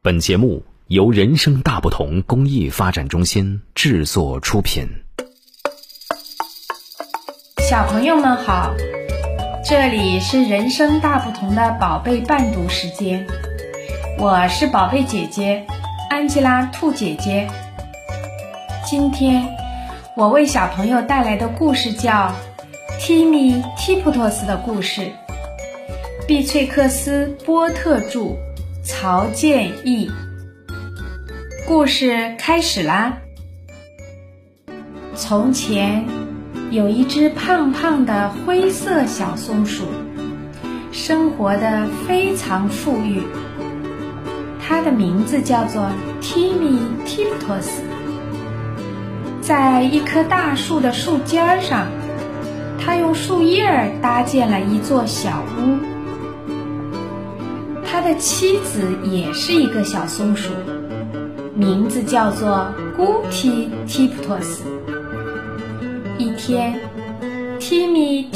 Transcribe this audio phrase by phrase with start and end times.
[0.00, 4.88] 本节目由人生大不同公益发展中心制作出品。
[7.68, 8.72] 小朋友们好，
[9.64, 13.26] 这里是人生大不同的宝贝伴读时间，
[14.18, 15.66] 我是宝贝姐姐
[16.08, 17.48] 安吉拉兔姐姐。
[18.86, 19.48] 今天
[20.14, 22.12] 我为小朋友带来的故事叫
[23.00, 25.02] 《提米提普托斯的故事》，
[26.28, 28.36] 毕翠克斯波特著，
[28.82, 30.10] 曹建义。
[31.66, 33.18] 故事开始啦！
[35.14, 36.06] 从前
[36.70, 39.84] 有一只胖胖的灰色小松鼠，
[40.92, 43.22] 生活的非常富裕。
[44.60, 45.90] 它的名字叫做
[46.22, 47.68] Timmy Tiptoes。
[49.40, 51.88] 在一棵大树的树尖上，
[52.78, 55.87] 它用树叶搭建了一座小屋。
[58.00, 60.52] 他的妻子也是一个小松鼠。
[61.52, 64.60] 名字叫做 Guti Tiptoes。
[66.16, 66.78] 一天
[67.58, 68.30] ，Timi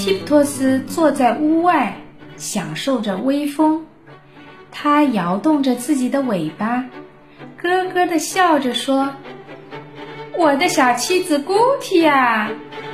[0.89, 1.97] 坐在屋外，
[2.37, 3.87] 享受着微风。
[4.73, 6.85] 他摇动着自己的尾巴，
[7.57, 9.11] 咯咯地笑着说
[10.37, 12.51] ：“我的小妻子 Guti 啊，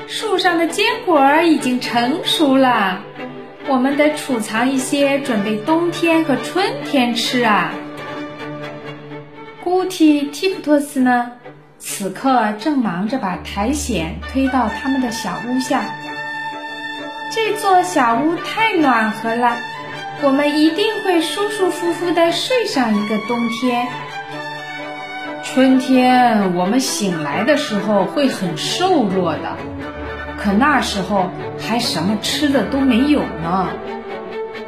[0.06, 3.00] 树上的坚果已经成熟了，
[3.68, 7.72] 我们得储藏一些，准备冬天和春天吃啊。”
[9.62, 11.32] 古提提普托斯呢，
[11.78, 15.82] 此刻正忙着把苔藓推到他们的小屋下。
[17.34, 19.56] 这座小屋太暖和了，
[20.22, 23.86] 我们一定会舒舒服服地睡上一个冬天。
[25.44, 29.56] 春天我们醒来的时候会很瘦弱的，
[30.38, 33.68] 可那时候还什么吃的都没有呢。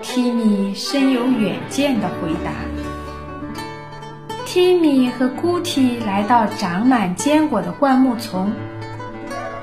[0.02, 2.50] 提米深有远见地回答。
[4.44, 8.52] 提米和姑提来到长满坚果的灌木丛，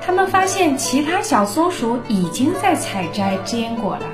[0.00, 4.06] 他们发现其他小松鼠已经在采摘坚果了。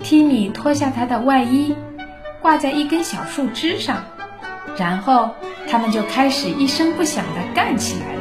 [0.00, 1.76] 提米脱下他的外衣，
[2.42, 4.02] 挂在一根小树枝上，
[4.76, 5.30] 然后
[5.68, 8.15] 他们就开始一声不响地干起来。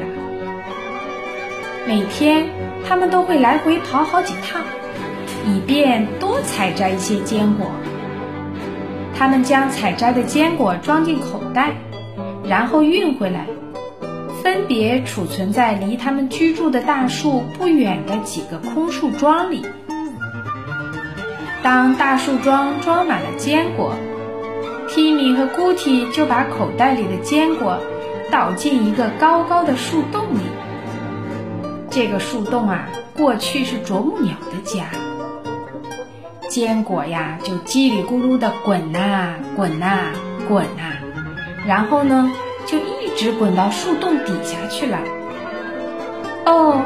[1.88, 2.48] 每天，
[2.88, 4.64] 他们都会来回跑好几趟，
[5.46, 7.70] 以便多采摘一些坚果。
[9.16, 11.74] 他们将采摘的坚果装进口袋，
[12.44, 13.46] 然后运回来，
[14.42, 19.64] 分别储存在离他们居住的大树不远的几个空树桩里。
[21.62, 23.94] 当大树桩装满了坚果，
[24.90, 27.80] 提米和姑提就把口袋里的坚果
[28.32, 30.42] 倒进一个高高的树洞里。
[31.96, 34.88] 这个树洞啊，过去是啄木鸟的家。
[36.50, 40.12] 坚果呀，就叽里咕噜的滚呐滚呐
[40.46, 40.98] 滚呐，
[41.66, 42.30] 然后呢，
[42.66, 45.00] 就一直滚到树洞底下去了。
[46.46, 46.84] 哦，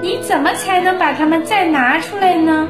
[0.00, 2.66] 你怎么才能把它们再拿出来呢？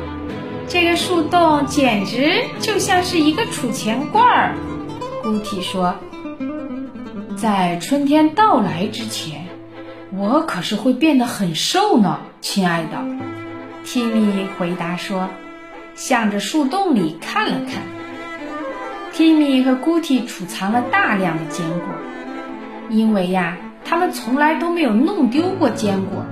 [0.66, 4.56] 这个树洞简直就像是一个储钱罐儿。
[5.22, 5.94] 姑体说
[7.38, 9.45] ：“在春天到来之前，
[10.12, 13.04] 我可是会变得很瘦呢，亲爱的。”
[13.84, 15.28] 提米回答说。
[15.94, 17.82] 向着树洞里看了看，
[19.14, 21.88] 提米和姑提储藏了大量的坚果，
[22.90, 26.26] 因为呀，他们从来都没有弄丢过坚果。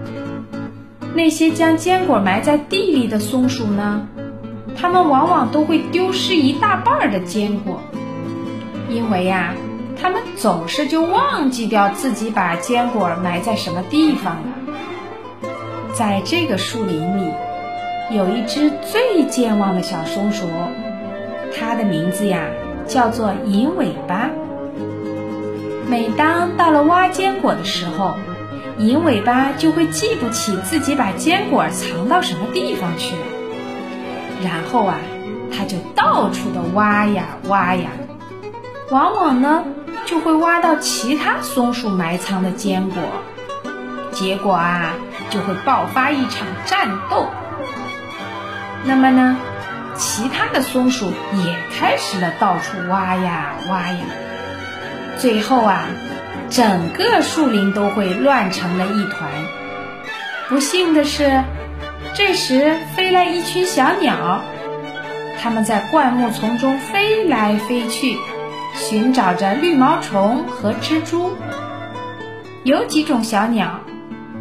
[1.15, 4.07] 那些将坚果埋在地里的松鼠呢，
[4.77, 7.81] 它们往往都会丢失一大半的坚果，
[8.91, 9.55] 因为呀，
[10.01, 15.51] 它们总是就忘记掉自己把坚果埋在什么地方了。
[15.93, 17.33] 在这个树林里。
[18.11, 20.47] 有一只最健忘的小松鼠，
[21.57, 22.45] 它的名字呀
[22.87, 24.29] 叫做银尾巴。
[25.89, 28.15] 每当到了挖坚果的时候，
[28.79, 33.23] 银尾巴就会记不起自己把坚果藏到什么地方去了。
[34.45, 34.99] 然后啊，
[35.51, 37.89] 它就到处的挖呀挖呀，
[38.91, 39.65] 往往呢
[40.07, 43.03] 就会挖到其他松鼠埋藏的坚果，
[44.13, 44.95] 结果啊
[45.31, 47.29] 就会爆发一场战斗。
[48.85, 49.39] 那么呢，
[49.97, 54.05] 其他的松鼠也开始了到处挖呀挖呀，
[55.19, 55.85] 最后啊，
[56.51, 59.31] 整个树林都会乱成了一团。
[60.51, 61.43] 不幸的是，
[62.15, 64.43] 这时飞来一群小鸟，
[65.41, 68.19] 它们在灌木丛中飞来飞去，
[68.75, 71.33] 寻找着绿毛虫和蜘蛛。
[72.65, 73.81] 有几种小鸟，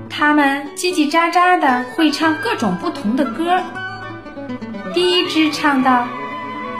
[0.09, 3.61] 它们叽叽喳喳的会唱各种不同的歌。
[4.93, 6.07] 第一只唱道：“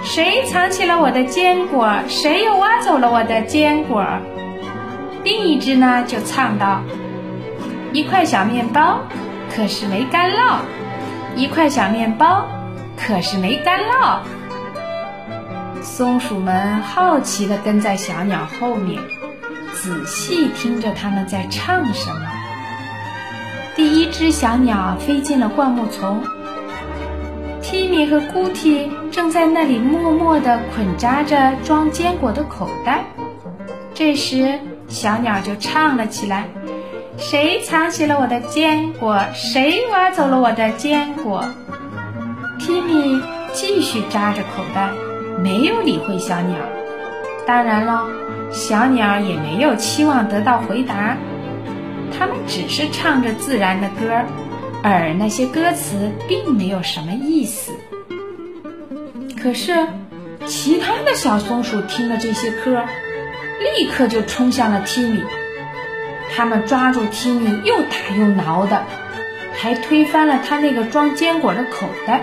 [0.03, 1.93] 谁藏起了我的坚果？
[2.07, 4.05] 谁又挖走了我的坚果？
[5.23, 6.81] 另一只呢，就唱道
[7.93, 8.99] ：“一块小面包，
[9.55, 10.57] 可是没干酪；
[11.35, 12.45] 一块小面包，
[12.97, 14.19] 可是没干酪。”
[15.83, 19.01] 松鼠们好奇地跟在小鸟后面，
[19.73, 22.21] 仔细听着它们在唱什么。
[23.75, 26.23] 第一只小鸟飞进了灌木丛。
[27.61, 33.03] 蒂米和姑提正在那里默默地捆扎着装坚果的口袋。
[33.93, 36.47] 这时，小鸟就唱了起来
[37.17, 39.19] ：“谁藏起了我的坚果？
[39.33, 41.43] 谁挖走了我的坚果？”
[42.59, 43.21] 蒂米
[43.51, 44.89] 继续扎着口袋，
[45.43, 46.57] 没有理会小鸟。
[47.45, 48.07] 当然了，
[48.51, 51.17] 小鸟也没有期望得到回答，
[52.17, 54.25] 它们只是唱着自然的歌儿。
[54.81, 57.73] 而那些歌词并没有什么意思。
[59.41, 59.87] 可是，
[60.45, 62.83] 其他的小松鼠听了这些歌，
[63.77, 65.23] 立刻就冲向了提米。
[66.35, 68.83] 他们抓住提米，又打又挠的，
[69.53, 72.21] 还推翻了他那个装坚果的口袋。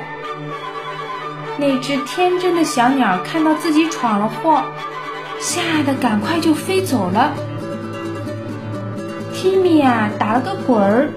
[1.60, 4.64] 那只天真的小鸟看到自己闯了祸，
[5.38, 7.34] 吓得赶快就飞走了。
[9.34, 11.10] 提米啊，打了个滚儿。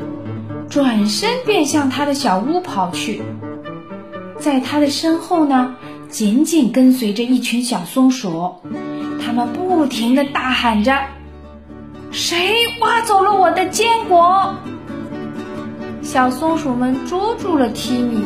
[0.69, 3.21] 转身便向他的小屋跑去，
[4.39, 5.75] 在他的身后呢，
[6.09, 8.55] 紧紧跟随着一群小松鼠，
[9.23, 10.97] 他们不停地大喊着
[12.09, 14.55] ：“谁挖走了我的坚果？”
[16.01, 18.25] 小松鼠们捉住了提米，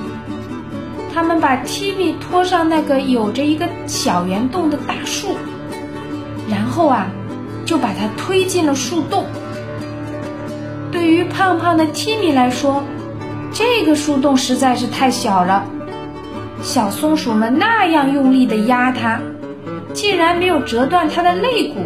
[1.18, 5.36] 他们把提米拖上那个有着一个小圆洞的大树，
[6.48, 7.08] 然后啊，
[7.66, 9.26] 就把它推进了树洞。
[10.92, 12.84] 对于胖胖的提米来说，
[13.52, 15.66] 这个树洞实在是太小了。
[16.62, 19.20] 小松鼠们那样用力地压它，
[19.96, 21.78] 竟然没有折断它的肋骨，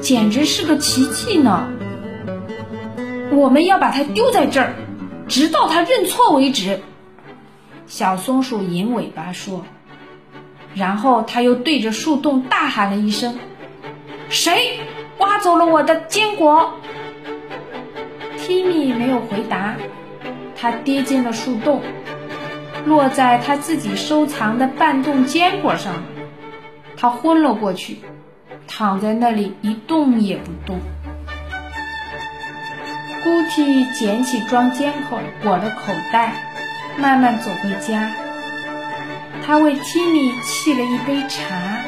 [0.00, 1.68] 简直是个奇迹呢！
[3.32, 4.72] 我们要把它丢在这儿，
[5.28, 6.80] 直到它认错为止。
[7.88, 9.64] 小松鼠银尾巴说。
[10.74, 13.38] 然后他又对着树洞大喊了一声
[14.30, 14.78] ：“谁
[15.18, 16.74] 挖走了我的坚果？”
[18.38, 19.74] 提米没有回答，
[20.54, 21.82] 他跌进了树洞，
[22.86, 26.04] 落在他自己收藏的半冻坚果上，
[26.96, 27.98] 他昏了过去，
[28.68, 30.78] 躺在那里一动也不动。
[33.24, 36.47] 姑提捡起装坚果果的口袋，
[37.00, 38.10] 慢慢走回家。
[39.46, 41.78] 他为提米沏了一杯茶，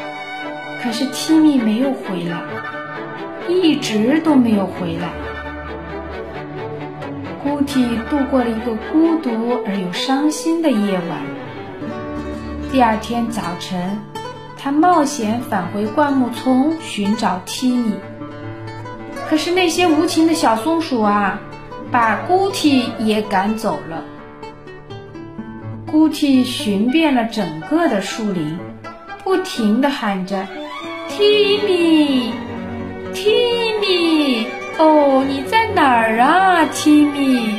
[0.82, 2.40] 可是提米没有回来，
[3.48, 5.08] 一直都没有回来。
[7.42, 11.22] 姑提度过了一个孤独而又伤心的夜晚。
[12.70, 13.98] 第二天早晨，
[14.56, 17.94] 他冒险返回灌木丛寻找提米。
[19.28, 21.40] 可是那些无情的小松鼠啊，
[21.90, 24.04] 把姑提也赶走了。
[25.90, 28.56] 姑提寻遍了整个的树林，
[29.24, 30.46] 不停地喊着
[31.10, 32.30] ：“：“Timmy，Timmy，。”
[34.78, 37.54] 哦，你在哪儿啊，Timmy？”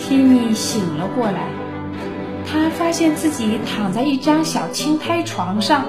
[0.00, 1.48] Timmy 醒了过来，
[2.44, 5.86] 他发现自己躺在一张小青苔床上，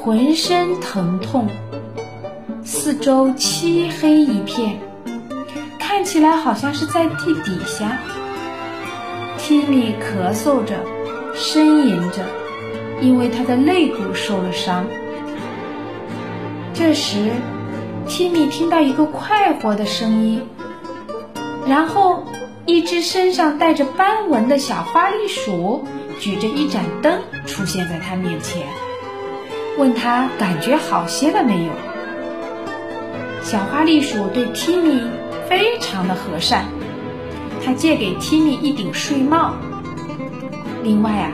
[0.00, 1.46] 浑身疼痛，
[2.64, 4.80] 四周漆黑一片，
[5.78, 8.00] 看起来好像是在地底下。
[9.52, 10.82] 提米咳嗽着，
[11.34, 12.24] 呻吟着，
[13.02, 14.86] 因为他的肋骨受了伤。
[16.72, 17.30] 这时。
[18.08, 20.42] 提米听到一个快活的声音，
[21.68, 22.24] 然后
[22.66, 25.84] 一只身上带着斑纹的小花栗鼠
[26.18, 28.66] 举着一盏灯出现在他面前，
[29.78, 31.70] 问他感觉好些了没有。
[33.42, 35.00] 小花栗鼠对提米
[35.48, 36.64] 非常的和善，
[37.64, 39.54] 他借给提米一顶睡帽。
[40.82, 41.32] 另外啊，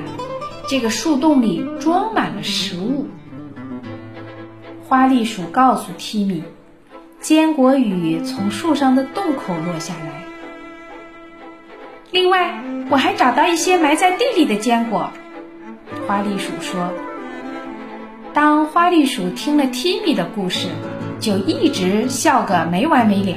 [0.68, 3.06] 这个树洞里装满了食物。
[4.86, 6.42] 花栗鼠告诉提米。
[7.20, 10.22] 坚果雨从树上的洞口落下来。
[12.12, 15.10] 另外，我还找到一些埋在地里的坚果。
[16.06, 16.92] 花栗鼠说
[18.32, 20.68] ：“当花栗鼠听了提米的故事，
[21.18, 23.36] 就一直笑个没完没了。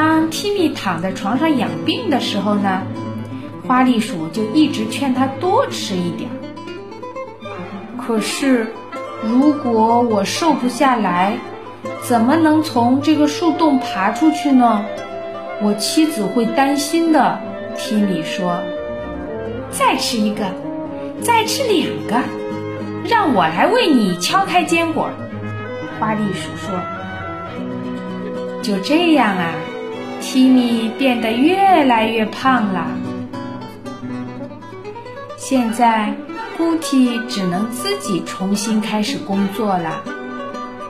[0.00, 2.80] 当提米躺在床上养病的时候呢，
[3.68, 6.30] 花栗鼠就一直劝他多吃一点。
[7.98, 8.72] 可是，
[9.22, 11.36] 如果我瘦不下来，
[12.00, 14.86] 怎么能从这个树洞爬出去呢？
[15.60, 17.38] 我妻子会担心的。
[17.76, 18.58] 提米说
[19.70, 20.46] ：“再吃一个，
[21.20, 22.16] 再吃两个，
[23.06, 25.10] 让我来为你敲开坚果。”
[26.00, 26.74] 花栗鼠说
[28.64, 29.52] ：“就这样啊，
[30.20, 32.86] 提米变得越来越胖了。
[35.36, 36.14] 现在，
[36.56, 40.02] 姑提只能自己重新开始工作了。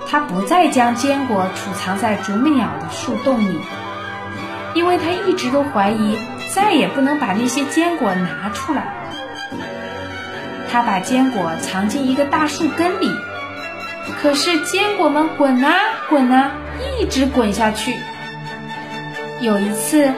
[0.09, 3.59] 他不再将坚果储藏在啄木鸟的树洞里，
[4.75, 6.19] 因为他一直都怀疑
[6.53, 8.93] 再也不能把那些坚果拿出来。
[10.71, 13.11] 他把坚果藏进一个大树根里。”
[14.21, 15.73] 可是坚果们滚啊
[16.09, 16.51] 滚啊，
[16.99, 17.95] 一直滚下去。
[19.41, 20.13] 有一次，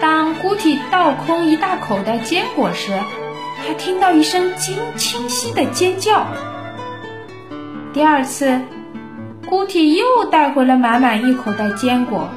[0.00, 2.98] 当姑提倒空一大口袋坚果时，
[3.66, 6.26] 他听到一声清清晰的尖叫。
[7.92, 8.62] 第二次，
[9.46, 12.30] 姑提又带回了满满一口袋坚果。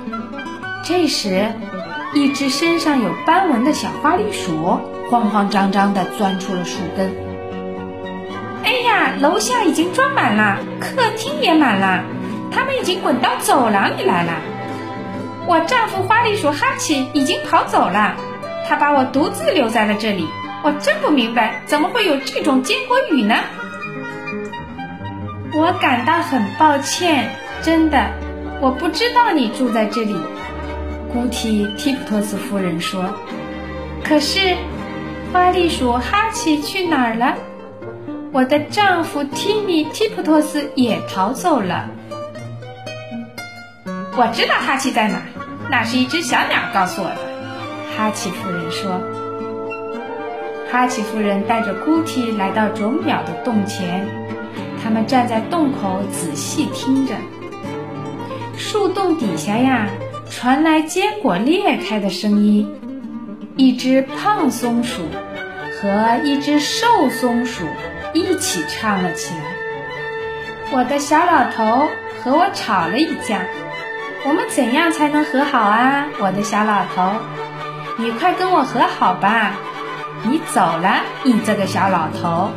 [0.84, 1.54] 这时，
[2.14, 4.78] 一只身上有斑纹的小花栗鼠
[5.10, 7.14] 慌慌张张地钻出了树根。
[8.66, 12.04] 哎呀楼下已经装满了，客厅也满了，
[12.52, 14.34] 他们已经滚到走廊里来了。
[15.48, 18.16] 我丈夫花栗鼠哈奇已经跑走了，
[18.68, 20.28] 他把我独自留在了这里。
[20.64, 23.36] 我真不明白，怎么会有这种坚果雨呢？
[25.54, 27.30] 我感到很抱歉，
[27.62, 28.12] 真的，
[28.60, 30.16] 我不知道你住在这里。
[31.14, 33.06] 古提提普托斯夫人说。
[34.04, 34.56] 可是，
[35.32, 37.36] 花栗鼠哈奇去哪儿了？
[38.32, 41.90] 我的丈夫提米提普托斯也逃走了。
[44.18, 45.22] 我知道哈奇在哪，
[45.70, 47.18] 那是一只小鸟告诉我的。
[47.96, 49.02] 哈奇夫人说。
[50.72, 54.06] 哈奇夫人带着姑提来到啄木鸟的洞前，
[54.84, 57.14] 他们站在洞口仔细听着。
[58.58, 59.88] 树洞底下呀，
[60.30, 62.70] 传来坚果裂开的声音。
[63.56, 65.04] 一只胖松鼠
[65.82, 67.64] 和一只瘦松鼠。
[68.14, 69.42] 一起唱了起来。
[70.72, 71.90] 我的小老头
[72.24, 73.42] 和我吵了一架，
[74.28, 76.08] 我们怎样才能和好啊？
[76.20, 77.12] 我的小老头，
[78.00, 79.54] 你快跟我和好吧！
[80.24, 82.50] 你走了，你这个小老头。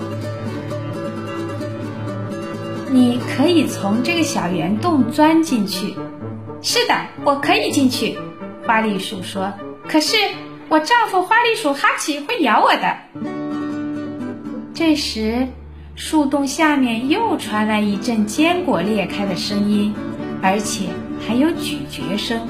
[2.91, 5.95] 你可以从这个小圆洞钻进去。
[6.63, 8.19] 是的，我可以进去。
[8.67, 9.53] 花栗鼠说。
[9.87, 10.17] 可是
[10.71, 12.97] 我丈夫花栗鼠哈奇会咬我的。
[14.73, 15.47] 这时，
[15.97, 19.95] 树洞下面又传来一阵坚果裂开的声音，
[20.43, 20.87] 而且
[21.27, 22.41] 还有咀嚼声。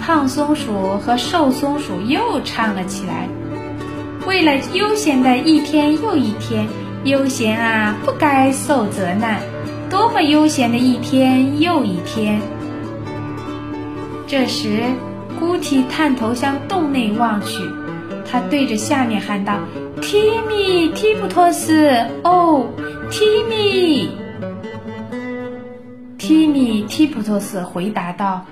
[0.00, 3.28] 胖松鼠和瘦松鼠又唱了起来
[4.26, 6.66] ：“为了悠闲的一天又一天，
[7.04, 9.40] 悠闲啊，不该受责难。
[9.88, 12.40] 多么悠闲的一天又一天！”
[14.26, 14.82] 这时，
[15.38, 17.62] 姑提探头向洞内望去，
[18.30, 19.58] 他对着下面喊道。
[20.00, 21.90] 提米提布托斯，
[22.24, 22.64] 哦，
[23.10, 24.08] 提米，
[26.30, 28.46] 提米提普托斯回答道：“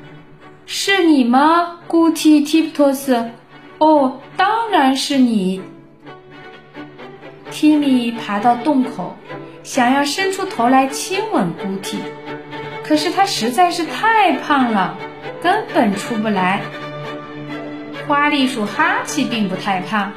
[0.66, 3.30] 是你吗，古提提普托斯？
[3.78, 5.62] 哦，当然是你。”
[7.52, 9.16] 提米爬到洞口，
[9.62, 11.99] 想要伸出头来亲吻古提，
[12.82, 14.97] 可是他实在是太胖了，
[15.40, 16.62] 根本出不来。
[18.08, 20.12] 花栗鼠哈奇并不太胖。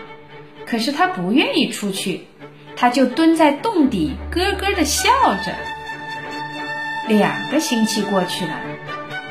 [0.66, 2.26] 可是他不愿意出去，
[2.76, 5.12] 他就蹲在洞底咯咯的笑
[5.46, 5.54] 着。
[7.14, 8.52] 两个星期过去了，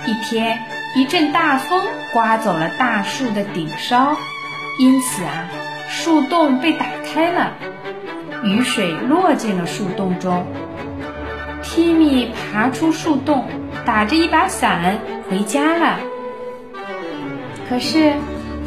[0.06, 0.58] 一天
[0.94, 1.82] 一阵大风
[2.12, 4.16] 刮走了大树的顶梢，
[4.78, 5.48] 因此啊，
[5.88, 7.52] 树洞被打开了，
[8.42, 10.46] 雨水落进了树洞中。
[11.62, 13.46] 提米爬出树洞，
[13.84, 14.98] 打着一把伞
[15.30, 15.98] 回家了。
[17.68, 18.14] 可是。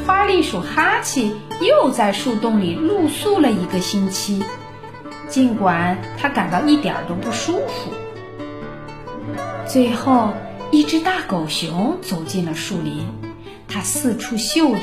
[0.06, 4.44] 花栗鼠哈奇又在树洞里露宿了一个星期，
[5.30, 7.94] 尽管他感到一点都不舒服。
[9.68, 10.34] 最后，
[10.72, 13.08] 一只大狗熊走进了树林，
[13.68, 14.82] 它四处嗅着，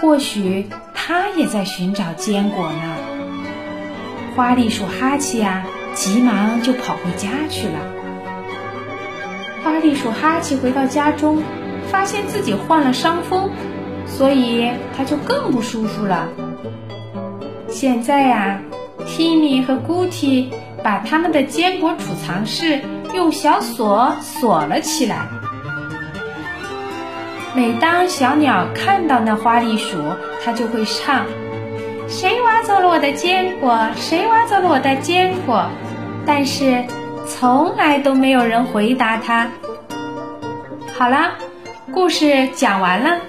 [0.00, 2.96] 或许它也在寻找坚果呢。
[4.34, 7.78] 花栗鼠哈奇呀，急忙就跑回家去了。
[9.62, 11.42] 花栗鼠哈奇回到家中，
[11.90, 13.50] 发现自己患了伤风。
[14.06, 16.28] 所以他就更不舒服了。
[17.68, 18.60] 现在呀，
[19.06, 20.50] 提米和古提
[20.84, 22.78] 把他们的坚果储藏室
[23.14, 25.26] 用小锁锁了起来。
[27.54, 29.96] 每当小鸟看到那花栗鼠，
[30.44, 31.24] 它就会唱
[32.06, 33.88] ：“谁挖走了我的坚果？
[33.96, 35.66] 谁挖走了我的坚果？”
[36.26, 36.84] 但是
[37.26, 39.48] 从来都没有人回答它。
[40.98, 41.32] 好了，
[41.92, 43.20] 故事讲完了。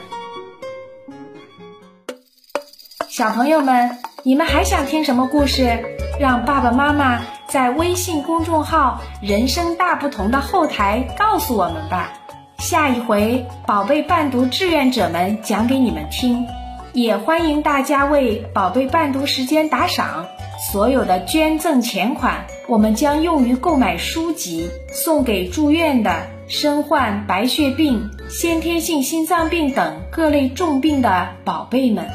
[3.08, 5.80] 小朋友们，你们还想听什么故事？
[6.20, 7.22] 让爸爸妈妈
[7.56, 12.12] 在微信公众号“人生大不同”的后台告诉我们吧。
[12.58, 16.46] 下一回，宝贝伴读志愿者们讲给你们听。
[16.92, 20.26] 也欢迎大家为宝贝伴读时间打赏，
[20.70, 32.10] 所有的捐赠钱款，我们将用于购买书籍，送给住院的、身患白血病、先天性心脏病等各类重病的宝贝们。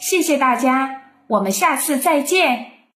[0.00, 2.75] 谢谢大家，我们下次再见。